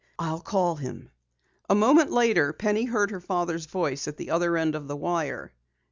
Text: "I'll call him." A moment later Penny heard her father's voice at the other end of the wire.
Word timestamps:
"I'll 0.17 0.39
call 0.41 0.77
him." 0.77 1.11
A 1.69 1.75
moment 1.75 2.09
later 2.11 2.53
Penny 2.53 2.85
heard 2.85 3.11
her 3.11 3.19
father's 3.19 3.67
voice 3.67 4.07
at 4.07 4.17
the 4.17 4.31
other 4.31 4.57
end 4.57 4.73
of 4.73 4.87
the 4.87 4.97
wire. 4.97 5.53